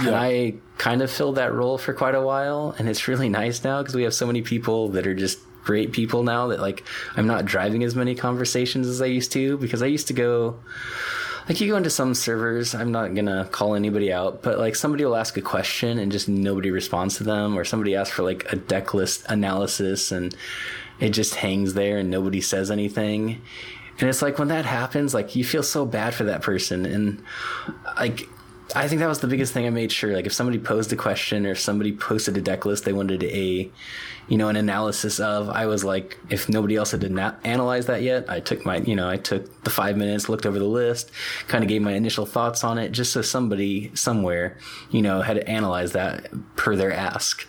[0.00, 0.08] Yeah.
[0.08, 3.62] And I kind of filled that role for quite a while, and it's really nice
[3.62, 6.84] now because we have so many people that are just great people now that like
[7.16, 10.58] I'm not driving as many conversations as I used to because I used to go
[11.48, 15.04] like you go into some servers, I'm not gonna call anybody out, but like somebody
[15.04, 18.50] will ask a question and just nobody responds to them, or somebody asks for like
[18.52, 20.34] a deck list analysis and
[21.02, 23.42] it just hangs there and nobody says anything.
[23.98, 26.86] And it's like when that happens, like you feel so bad for that person.
[26.86, 27.22] And
[27.96, 28.28] like
[28.74, 30.14] I think that was the biggest thing I made sure.
[30.14, 33.24] Like if somebody posed a question or if somebody posted a deck list they wanted
[33.24, 33.70] a
[34.28, 35.48] you know, an analysis of.
[35.50, 38.94] I was like, if nobody else had na- analyzed that yet, I took my, you
[38.94, 41.10] know, I took the five minutes, looked over the list,
[41.48, 44.56] kind of gave my initial thoughts on it, just so somebody somewhere,
[44.90, 47.46] you know, had to analyze that per their ask.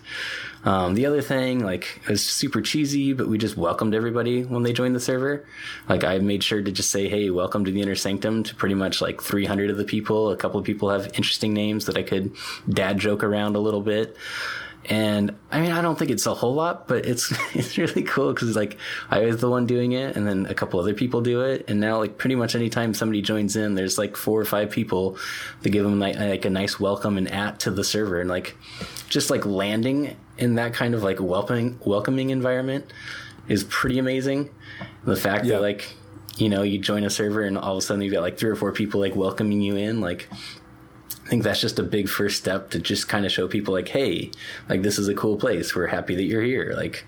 [0.66, 4.72] Um, the other thing, like, was super cheesy, but we just welcomed everybody when they
[4.72, 5.46] joined the server.
[5.90, 8.76] Like, I made sure to just say, hey, welcome to the Inner Sanctum to pretty
[8.76, 10.32] much like 300 of the people.
[10.32, 12.36] A couple of people have interesting names that I could
[12.70, 14.16] dad joke around a little bit.
[14.90, 18.34] And I mean, I don't think it's a whole lot, but it's it's really cool
[18.34, 18.78] because like
[19.10, 21.80] I was the one doing it, and then a couple other people do it, and
[21.80, 25.18] now like pretty much anytime somebody joins in, there's like four or five people
[25.62, 28.58] that give them like, like a nice welcome and at to the server, and like
[29.08, 32.92] just like landing in that kind of like welcoming welcoming environment
[33.48, 34.50] is pretty amazing.
[35.04, 35.96] The fact that like
[36.38, 38.50] you know you join a server and all of a sudden you've got like three
[38.50, 40.28] or four people like welcoming you in, like
[41.26, 43.88] I think that's just a big first step to just kind of show people like,
[43.88, 44.32] hey,
[44.68, 45.76] like this is a cool place.
[45.76, 46.74] We're happy that you're here.
[46.76, 47.06] Like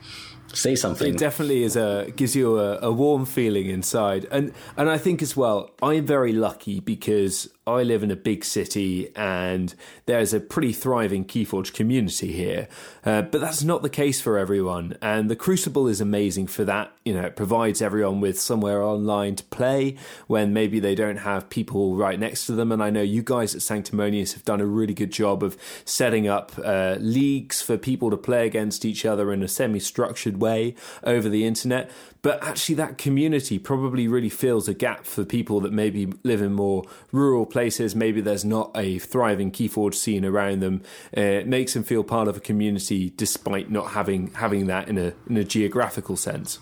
[0.53, 1.13] say something.
[1.13, 4.25] It definitely is a gives you a, a warm feeling inside.
[4.31, 8.45] And and I think as well, I'm very lucky because I live in a big
[8.45, 9.73] city and
[10.06, 12.67] there's a pretty thriving Keyforge community here.
[13.04, 14.95] Uh, but that's not the case for everyone.
[15.01, 16.91] And the Crucible is amazing for that.
[17.04, 19.97] You know, it provides everyone with somewhere online to play
[20.28, 22.71] when maybe they don't have people right next to them.
[22.71, 26.28] And I know you guys at Sanctimonious have done a really good job of setting
[26.28, 30.75] up uh, leagues for people to play against each other in a semi structured way
[31.04, 31.89] over the internet.
[32.25, 36.53] But actually, that community probably really fills a gap for people that maybe live in
[36.53, 37.95] more rural places.
[37.95, 40.81] Maybe there's not a thriving Keyforge scene around them.
[41.15, 44.97] Uh, it makes them feel part of a community despite not having having that in
[44.97, 46.57] a in a geographical sense.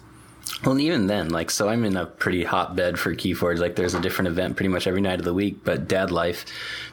[0.66, 3.60] Well, even then, like, so I'm in a pretty hot bed for Keyforge.
[3.60, 6.46] Like, there's a different event pretty much every night of the week, but dad life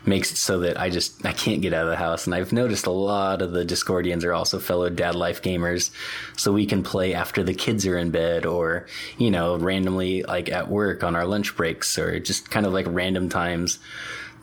[0.05, 2.27] makes it so that I just, I can't get out of the house.
[2.27, 5.93] And I've noticed a lot of the Discordians are also fellow dad life gamers.
[6.37, 8.87] So we can play after the kids are in bed or,
[9.19, 12.87] you know, randomly like at work on our lunch breaks or just kind of like
[12.89, 13.79] random times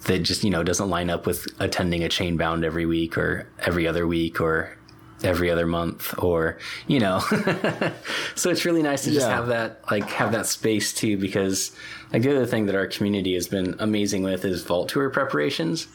[0.03, 3.87] that just, you know, doesn't line up with attending a Chainbound every week or every
[3.87, 4.76] other week or
[5.23, 7.19] every other month or you know
[8.36, 9.36] so it's really nice to just yeah.
[9.36, 11.71] have that like have that space too because
[12.13, 15.88] like the other thing that our community has been amazing with is vault tour preparations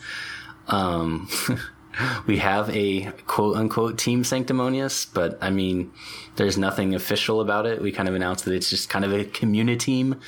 [0.69, 1.29] um
[2.27, 5.93] we have a quote unquote team sanctimonious, but I mean,
[6.37, 7.81] there's nothing official about it.
[7.81, 10.21] We kind of announced that it's just kind of a community team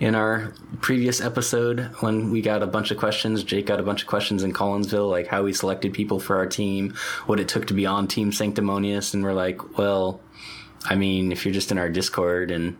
[0.00, 3.44] in our previous episode when we got a bunch of questions.
[3.44, 6.46] Jake got a bunch of questions in Collinsville, like how we selected people for our
[6.46, 6.94] team,
[7.26, 9.14] what it took to be on team sanctimonious.
[9.14, 10.20] And we're like, well,
[10.84, 12.76] I mean, if you're just in our Discord and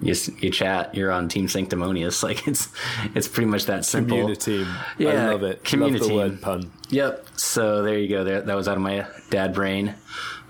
[0.00, 2.22] you, you chat, you're on Team Sanctimonious.
[2.26, 2.68] Like it's
[3.14, 4.16] it's pretty much that simple.
[4.16, 4.66] Community.
[4.98, 5.62] Yeah, I love it.
[5.62, 6.00] Community.
[6.00, 6.72] Love the word pun.
[6.90, 7.26] Yep.
[7.36, 8.24] So there you go.
[8.24, 9.94] There, that was out of my dad brain.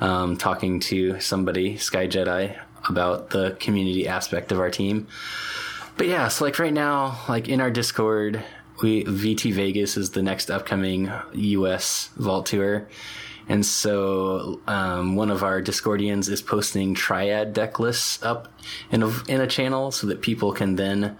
[0.00, 5.06] Um, talking to somebody, Sky Jedi, about the community aspect of our team.
[5.98, 8.42] But yeah, so like right now, like in our Discord,
[8.82, 12.88] we VT Vegas is the next upcoming US Vault Tour
[13.48, 18.52] and so um, one of our Discordians is posting triad deck lists up
[18.90, 21.16] in a, in a channel so that people can then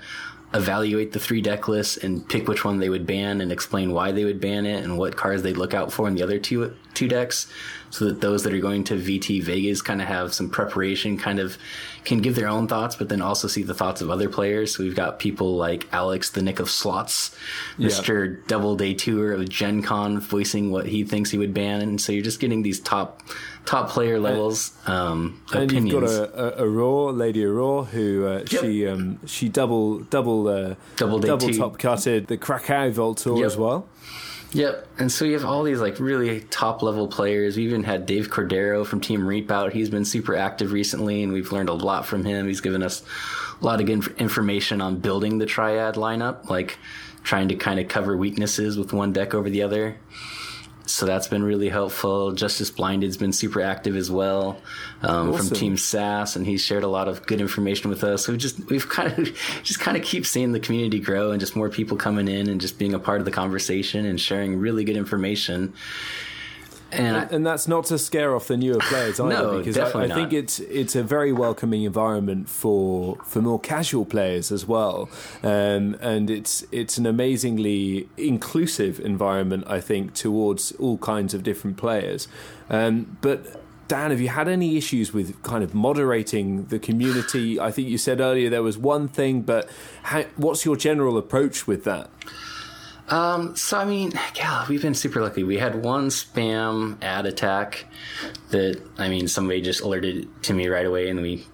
[0.54, 4.12] evaluate the three deck lists and pick which one they would ban and explain why
[4.12, 6.74] they would ban it and what cards they'd look out for in the other two
[6.94, 7.50] two decks
[7.90, 11.38] so that those that are going to VT Vegas kind of have some preparation, kind
[11.38, 11.58] of
[12.06, 14.74] can give their own thoughts, but then also see the thoughts of other players.
[14.74, 17.36] So we've got people like Alex, the Nick of Slots,
[17.76, 17.88] yeah.
[17.88, 18.46] Mr.
[18.46, 21.82] Double Day Tour of Gen Con voicing what he thinks he would ban.
[21.82, 23.22] And so you're just getting these top
[23.66, 25.92] top player levels um, and opinions.
[25.92, 28.48] you've got a, a, Aurora, Lady Aurora, who uh, yep.
[28.48, 33.46] she um, she double double uh, double, double top cutted the Krakow Vault Tour yep.
[33.46, 33.88] as well.
[34.52, 34.88] Yep.
[34.98, 37.56] And so you have all these like really top level players.
[37.56, 39.72] We even had Dave Cordero from Team Reap Out.
[39.72, 42.46] He's been super active recently and we've learned a lot from him.
[42.46, 43.02] He's given us
[43.60, 46.78] a lot of good information on building the triad lineup, like
[47.22, 49.96] trying to kind of cover weaknesses with one deck over the other
[50.86, 52.32] so that's been really helpful.
[52.32, 54.60] Justice Blinded's been super active as well
[55.02, 55.48] um, awesome.
[55.48, 58.24] from Team SAS, and he's shared a lot of good information with us.
[58.24, 61.40] So we just we've kind of just kind of keep seeing the community grow and
[61.40, 64.58] just more people coming in and just being a part of the conversation and sharing
[64.58, 65.74] really good information.
[66.92, 70.04] And, and, and, that's not to scare off the newer players either, no, because I,
[70.04, 75.08] I think it's it's a very welcoming environment for for more casual players as well,
[75.42, 79.64] um, and it's it's an amazingly inclusive environment.
[79.66, 82.28] I think towards all kinds of different players,
[82.70, 83.62] um, but.
[83.88, 87.60] Dan, have you had any issues with kind of moderating the community?
[87.60, 89.70] I think you said earlier there was one thing, but
[90.02, 92.10] how, what's your general approach with that?
[93.08, 95.44] Um, so I mean, yeah, we've been super lucky.
[95.44, 97.86] We had one spam ad attack
[98.50, 101.46] that I mean, somebody just alerted to me right away, and we,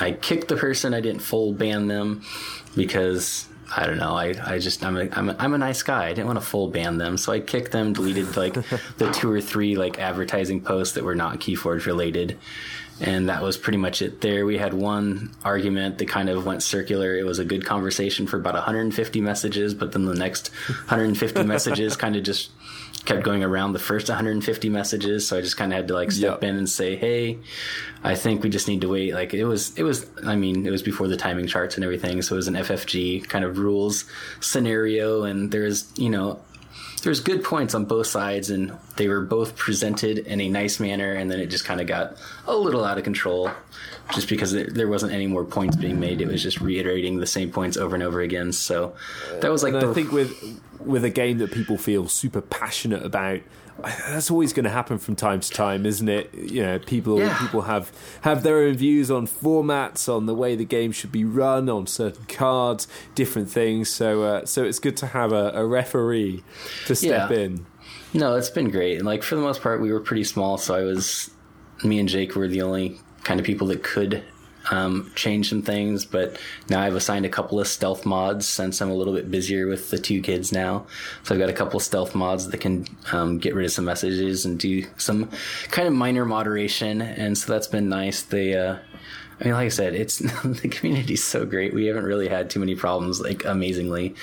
[0.00, 0.94] I kicked the person.
[0.94, 2.22] I didn't full ban them
[2.74, 4.16] because I don't know.
[4.16, 6.06] I, I just I'm a, I'm a, I'm a nice guy.
[6.06, 9.30] I didn't want to full ban them, so I kicked them, deleted like the two
[9.30, 12.38] or three like advertising posts that were not Keyforge related,
[13.00, 14.46] and that was pretty much it there.
[14.46, 17.16] We had one argument that kind of went circular.
[17.16, 21.96] It was a good conversation for about 150 messages, but then the next 150 messages
[21.96, 22.50] kind of just
[23.04, 25.28] kept going around the first 150 messages.
[25.28, 26.44] So I just kind of had to like step yep.
[26.44, 27.38] in and say, Hey,
[28.02, 29.14] I think we just need to wait.
[29.14, 32.22] Like it was, it was, I mean, it was before the timing charts and everything.
[32.22, 34.04] So it was an FFG kind of rules
[34.40, 35.24] scenario.
[35.24, 36.40] And there's, you know,
[37.02, 41.12] there's good points on both sides, and they were both presented in a nice manner.
[41.12, 43.50] And then it just kind of got a little out of control,
[44.12, 46.20] just because there wasn't any more points being made.
[46.20, 48.52] It was just reiterating the same points over and over again.
[48.52, 48.94] So
[49.40, 49.72] that was like.
[49.72, 53.40] the, I think with with a game that people feel super passionate about
[53.82, 56.32] that's always going to happen from time to time, isn't it?
[56.34, 57.38] You know, people yeah.
[57.38, 61.24] people have have their own views on formats, on the way the game should be
[61.24, 63.90] run, on certain cards, different things.
[63.90, 66.42] So, uh, so it's good to have a, a referee
[66.86, 67.36] to step yeah.
[67.36, 67.66] in.
[68.14, 70.74] No, it's been great, and like for the most part, we were pretty small, so
[70.74, 71.30] I was
[71.84, 74.22] me and Jake were the only kind of people that could
[74.70, 78.90] um, change some things, but now I've assigned a couple of stealth mods since I'm
[78.90, 80.86] a little bit busier with the two kids now.
[81.22, 83.84] So I've got a couple of stealth mods that can um, get rid of some
[83.84, 85.30] messages and do some
[85.70, 88.22] kind of minor moderation, and so that's been nice.
[88.22, 88.76] They, uh,
[89.40, 91.74] I mean, like I said, it's the community's so great.
[91.74, 94.14] We haven't really had too many problems, like amazingly.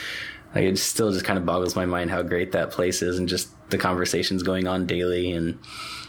[0.54, 3.28] Like it still just kind of boggles my mind how great that place is, and
[3.28, 5.58] just the conversations going on daily and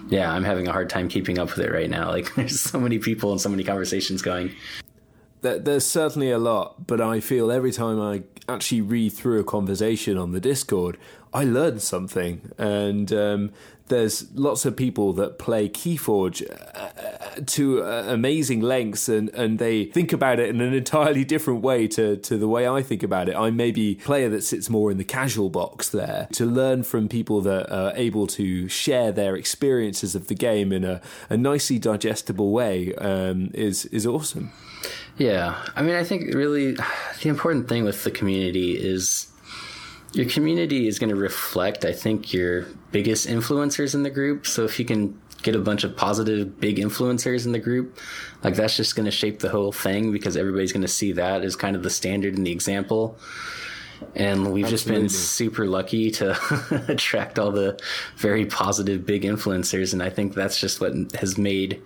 [0.08, 2.04] yeah, I'm having a hard time keeping up with it right now.
[2.14, 4.54] Like there's so many people and so many conversations going.
[5.40, 10.16] There's certainly a lot, but I feel every time I actually read through a conversation
[10.16, 10.96] on the Discord,
[11.34, 12.52] I learn something.
[12.56, 13.52] And um,
[13.88, 17.13] there's lots of people that play Keyforge uh,
[17.46, 21.86] to uh, amazing lengths and, and they think about it in an entirely different way
[21.88, 23.36] to, to the way I think about it.
[23.36, 27.08] I'm maybe a player that sits more in the casual box there to learn from
[27.08, 31.78] people that are able to share their experiences of the game in a, a nicely
[31.78, 34.52] digestible way um, is, is awesome.
[35.16, 35.62] Yeah.
[35.76, 36.72] I mean, I think really
[37.22, 39.28] the important thing with the community is
[40.14, 44.46] your community is going to reflect, I think, your biggest influencers in the group.
[44.46, 47.96] So if you can get a bunch of positive big influencers in the group,
[48.42, 51.42] like that's just going to shape the whole thing because everybody's going to see that
[51.42, 53.16] as kind of the standard and the example.
[54.16, 54.70] And we've Absolutely.
[54.70, 57.80] just been super lucky to attract all the
[58.16, 59.92] very positive big influencers.
[59.92, 61.80] And I think that's just what has made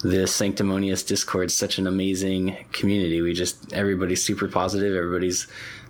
[0.00, 5.46] the sanctimonious discord such an amazing community we just everybody's super positive everybody's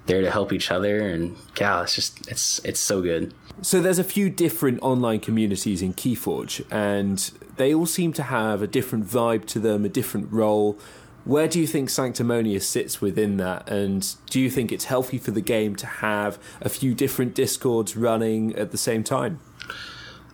[0.07, 3.99] there to help each other and yeah it's just it's it's so good so there's
[3.99, 9.07] a few different online communities in keyforge and they all seem to have a different
[9.07, 10.79] vibe to them a different role.
[11.25, 13.69] Where do you think sanctimonious sits within that?
[13.69, 17.97] And do you think it's healthy for the game to have a few different discords
[17.97, 19.41] running at the same time?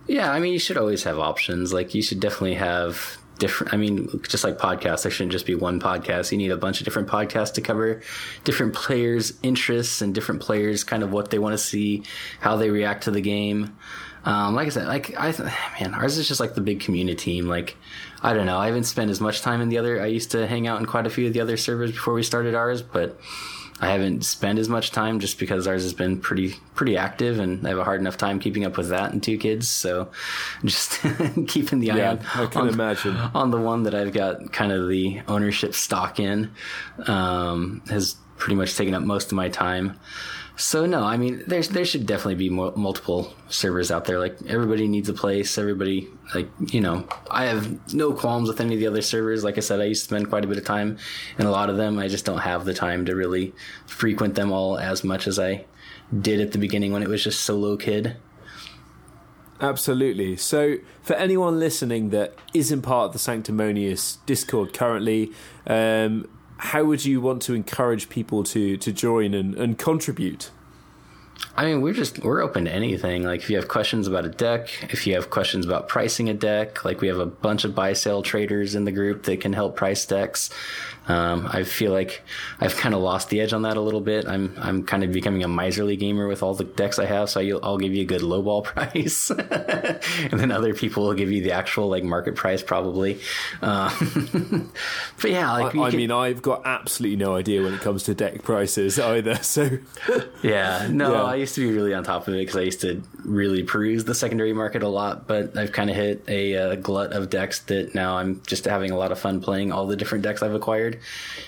[0.08, 1.72] Yeah, I mean, you should always have options.
[1.72, 3.74] Like, you should definitely have different.
[3.74, 6.30] I mean, just like podcasts, there shouldn't just be one podcast.
[6.30, 8.02] You need a bunch of different podcasts to cover
[8.44, 12.04] different players' interests and different players, kind of what they want to see,
[12.38, 13.76] how they react to the game.
[14.24, 15.32] Um, like I said, like I,
[15.80, 17.46] man, ours is just like the big community team.
[17.46, 17.76] Like,
[18.22, 18.58] I don't know.
[18.58, 20.00] I haven't spent as much time in the other.
[20.00, 22.22] I used to hang out in quite a few of the other servers before we
[22.22, 23.18] started ours, but
[23.80, 27.66] I haven't spent as much time just because ours has been pretty pretty active, and
[27.66, 29.68] I have a hard enough time keeping up with that and two kids.
[29.68, 30.10] So,
[30.64, 31.00] just
[31.48, 34.52] keeping the eye yeah, on, I can on, imagine on the one that I've got
[34.52, 36.50] kind of the ownership stock in
[37.06, 39.98] um, has pretty much taken up most of my time.
[40.60, 44.18] So no, I mean, there's there should definitely be more, multiple servers out there.
[44.18, 45.56] Like everybody needs a place.
[45.56, 49.42] Everybody, like you know, I have no qualms with any of the other servers.
[49.42, 50.98] Like I said, I used to spend quite a bit of time
[51.38, 51.98] in a lot of them.
[51.98, 53.54] I just don't have the time to really
[53.86, 55.64] frequent them all as much as I
[56.20, 58.18] did at the beginning when it was just solo kid.
[59.62, 60.36] Absolutely.
[60.36, 65.32] So, for anyone listening that isn't part of the Sanctimonious Discord currently,
[65.66, 66.28] um,
[66.60, 70.50] how would you want to encourage people to to join and, and contribute?
[71.56, 73.24] I mean, we're just we're open to anything.
[73.24, 76.34] Like, if you have questions about a deck, if you have questions about pricing a
[76.34, 79.52] deck, like we have a bunch of buy sell traders in the group that can
[79.52, 80.50] help price decks.
[81.08, 82.22] Um, I feel like
[82.60, 84.28] I've kind of lost the edge on that a little bit.
[84.28, 87.40] I'm I'm kind of becoming a miserly gamer with all the decks I have, so
[87.62, 91.52] I'll give you a good lowball price, and then other people will give you the
[91.52, 93.20] actual like market price probably.
[93.62, 93.90] Uh,
[95.20, 98.04] but yeah, like I, I can, mean, I've got absolutely no idea when it comes
[98.04, 99.38] to deck prices either.
[99.50, 99.68] So
[100.42, 101.22] yeah, no, yeah.
[101.24, 104.04] I used to be really on top of it because I used to really peruse
[104.04, 107.60] the secondary market a lot, but I've kind of hit a, a glut of decks
[107.62, 110.54] that now I'm just having a lot of fun playing all the different decks I've
[110.54, 110.99] acquired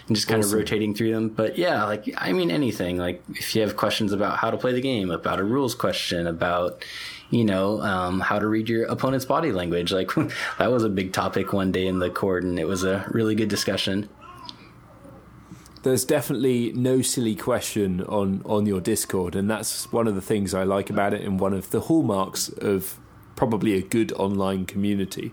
[0.07, 0.59] and just kind awesome.
[0.59, 1.29] of rotating through them.
[1.29, 2.99] But yeah, like I mean anything.
[2.99, 6.27] Like if you have questions about how to play the game, about a rules question,
[6.27, 6.85] about
[7.31, 10.11] you know um, how to read your opponent's body language, like
[10.59, 13.35] that was a big topic one day in the court, and it was a really
[13.35, 14.09] good discussion
[15.83, 20.55] there's definitely no silly question on on your Discord, and that's one of the things
[20.55, 22.99] I like about it, and one of the hallmarks of
[23.37, 25.33] probably a good online community.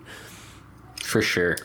[1.03, 1.57] For sure.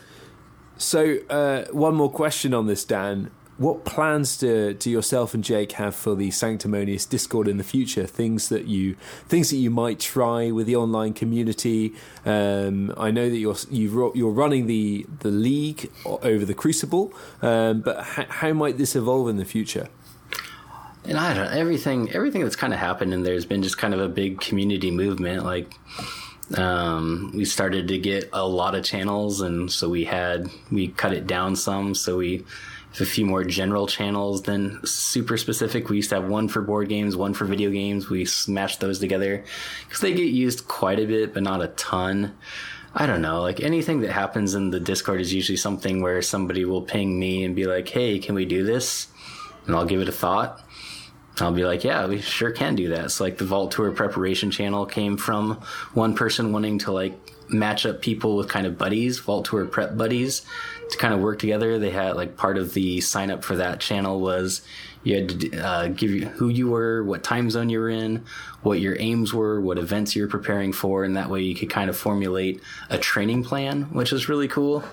[0.77, 3.31] So, uh, one more question on this, Dan.
[3.57, 8.05] What plans do, do yourself and Jake have for the Sanctimonious Discord in the future?
[8.05, 8.97] Things that you
[9.29, 11.93] things that you might try with the online community.
[12.25, 17.79] Um, I know that you're you are running the the league over the Crucible, um,
[17.79, 19.87] but how, how might this evolve in the future?
[21.07, 23.99] and I don't everything everything that's kind of happened and there's been just kind of
[23.99, 25.75] a big community movement like
[26.53, 31.13] um, we started to get a lot of channels, and so we had we cut
[31.13, 31.95] it down some.
[31.95, 32.45] So we
[32.91, 35.89] have a few more general channels than super specific.
[35.89, 38.09] We used to have one for board games, one for video games.
[38.09, 39.43] We smashed those together
[39.85, 42.35] because they get used quite a bit, but not a ton.
[42.93, 43.41] I don't know.
[43.41, 47.43] Like anything that happens in the Discord is usually something where somebody will ping me
[47.43, 49.07] and be like, "Hey, can we do this?"
[49.65, 50.64] And I'll give it a thought
[51.39, 53.11] I'll be like, yeah, we sure can do that.
[53.11, 55.61] So like the Vault Tour preparation channel came from
[55.93, 57.17] one person wanting to like
[57.49, 60.43] match up people with kind of buddies, Vault Tour prep buddies
[60.89, 61.77] to kind of work together.
[61.77, 64.61] They had like part of the sign up for that channel was
[65.05, 68.25] you had to uh, give you who you were, what time zone you were in,
[68.63, 71.91] what your aims were, what events you're preparing for, and that way you could kind
[71.91, 74.83] of formulate a training plan, which is really cool.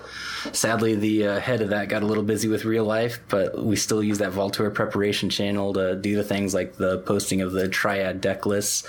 [0.51, 3.75] Sadly, the uh, head of that got a little busy with real life, but we
[3.75, 7.51] still use that Vault Tour preparation channel to do the things like the posting of
[7.51, 8.87] the triad deck lists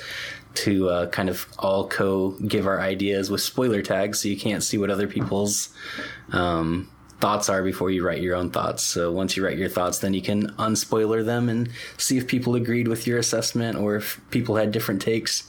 [0.57, 4.63] to uh, kind of all co give our ideas with spoiler tags so you can't
[4.63, 5.75] see what other people's
[6.33, 6.89] um,
[7.25, 8.83] thoughts are before you write your own thoughts.
[8.83, 12.55] So once you write your thoughts, then you can unspoiler them and see if people
[12.55, 15.49] agreed with your assessment or if people had different takes.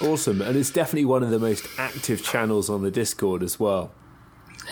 [0.00, 0.40] Awesome.
[0.40, 3.92] And it's definitely one of the most active channels on the Discord as well.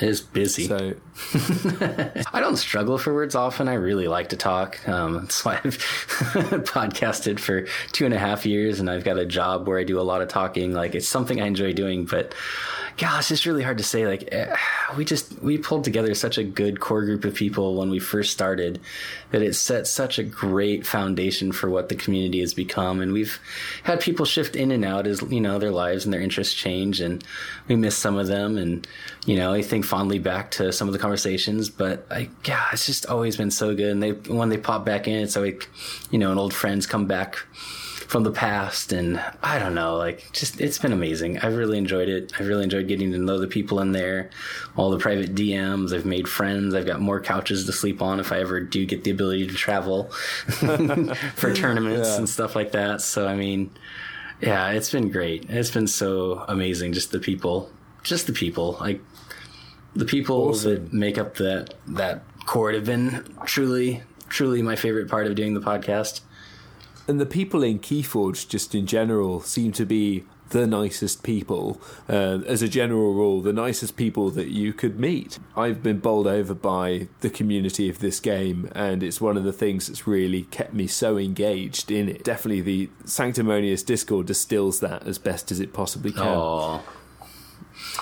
[0.00, 0.64] It is busy.
[0.66, 0.94] So
[2.32, 3.68] I don't struggle for words often.
[3.68, 4.88] I really like to talk.
[4.88, 5.76] Um, that's why I've
[6.64, 10.00] podcasted for two and a half years, and I've got a job where I do
[10.00, 10.72] a lot of talking.
[10.72, 12.34] Like it's something I enjoy doing, but
[12.98, 14.06] gosh, it's just really hard to say.
[14.06, 14.54] Like eh,
[14.96, 18.32] we just we pulled together such a good core group of people when we first
[18.32, 18.80] started
[19.30, 23.00] that it set such a great foundation for what the community has become.
[23.00, 23.38] And we've
[23.84, 27.00] had people shift in and out as you know their lives and their interests change,
[27.00, 27.24] and
[27.68, 28.58] we miss some of them.
[28.58, 28.86] And
[29.24, 32.86] you know, I think fondly back to some of the conversations, but I yeah, it's
[32.86, 33.92] just always been so good.
[33.92, 35.68] And they when they pop back in, it's like
[36.10, 37.38] you know, an old friends come back
[38.08, 41.40] from the past and I don't know, like just it's been amazing.
[41.40, 42.32] I've really enjoyed it.
[42.40, 44.30] I've really enjoyed getting to know the people in there,
[44.76, 45.94] all the private DMs.
[45.94, 46.74] I've made friends.
[46.74, 49.54] I've got more couches to sleep on if I ever do get the ability to
[49.54, 50.04] travel
[51.34, 52.16] for tournaments yeah.
[52.16, 53.02] and stuff like that.
[53.02, 53.70] So I mean,
[54.40, 55.44] yeah, it's been great.
[55.50, 57.70] It's been so amazing just the people,
[58.04, 58.78] just the people.
[58.80, 59.02] Like
[59.94, 60.70] the people awesome.
[60.70, 65.52] that make up that that core have been truly truly my favorite part of doing
[65.52, 66.22] the podcast
[67.08, 72.40] and the people in Keyforge, just in general, seem to be the nicest people, uh,
[72.46, 75.38] as a general rule, the nicest people that you could meet.
[75.56, 79.52] I've been bowled over by the community of this game, and it's one of the
[79.52, 82.24] things that's really kept me so engaged in it.
[82.24, 86.22] Definitely, the Sanctimonious Discord distills that as best as it possibly can.
[86.22, 86.82] Aww.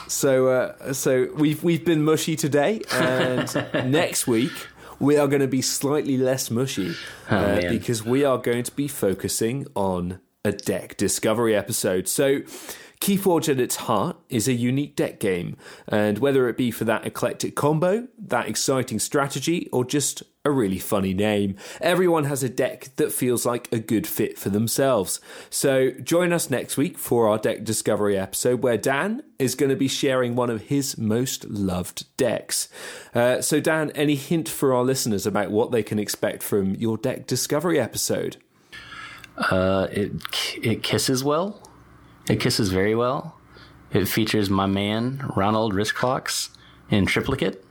[0.09, 3.53] So, uh, so we've we've been mushy today, and
[3.91, 4.53] next week
[4.99, 6.95] we are going to be slightly less mushy
[7.31, 12.09] oh, uh, because we are going to be focusing on a deck discovery episode.
[12.09, 12.41] So,
[13.01, 17.07] Keyforge at its heart is a unique deck game, and whether it be for that
[17.07, 22.89] eclectic combo, that exciting strategy, or just a really funny name, everyone has a deck
[22.97, 25.21] that feels like a good fit for themselves.
[25.51, 29.77] So join us next week for our deck discovery episode where Dan is going to
[29.77, 32.69] be sharing one of his most loved decks.
[33.13, 36.97] Uh, so, Dan, any hint for our listeners about what they can expect from your
[36.97, 38.37] deck discovery episode?
[39.37, 40.13] Uh, it
[40.63, 41.61] it kisses well.
[42.29, 43.37] It kisses very well.
[43.93, 46.51] It features my man, Ronald Wristclocks,
[46.91, 47.65] in triplicate.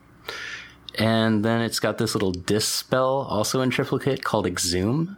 [0.97, 5.17] And then it's got this little Dis spell also in triplicate called Exhume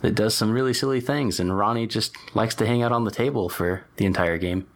[0.00, 1.38] that does some really silly things.
[1.38, 4.66] And Ronnie just likes to hang out on the table for the entire game.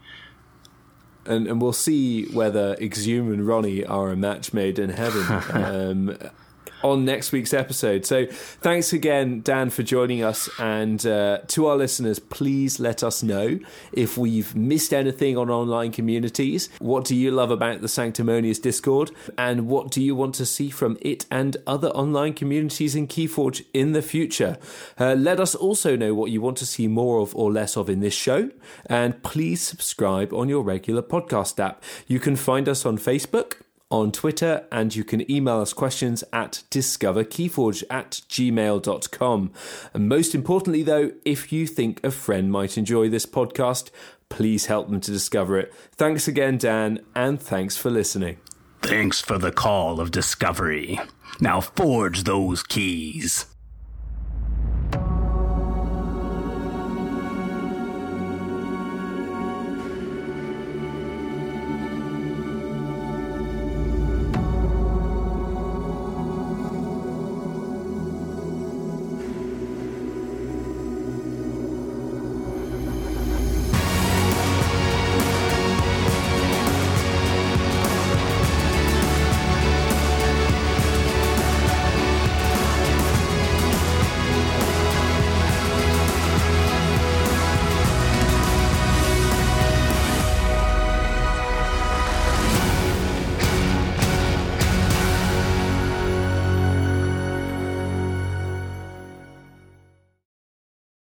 [1.24, 5.42] And, and we'll see whether Exhume and Ronnie are a match made in heaven.
[5.52, 6.18] um,
[6.82, 8.04] on next week's episode.
[8.04, 10.48] So thanks again, Dan, for joining us.
[10.58, 13.58] And uh, to our listeners, please let us know
[13.92, 16.68] if we've missed anything on online communities.
[16.78, 19.10] What do you love about the Sanctimonious Discord?
[19.36, 23.64] And what do you want to see from it and other online communities in Keyforge
[23.72, 24.58] in the future?
[24.98, 27.88] Uh, let us also know what you want to see more of or less of
[27.88, 28.50] in this show.
[28.86, 31.82] And please subscribe on your regular podcast app.
[32.06, 33.54] You can find us on Facebook
[33.91, 39.53] on Twitter, and you can email us questions at discoverkeyforge at gmail.com.
[39.95, 43.91] And most importantly, though, if you think a friend might enjoy this podcast,
[44.28, 45.72] please help them to discover it.
[45.93, 48.39] Thanks again, Dan, and thanks for listening.
[48.82, 51.01] Thanks for the call of discovery.
[51.41, 53.47] Now forge those keys.